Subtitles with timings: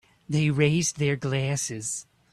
[0.27, 2.07] They raise their glasses.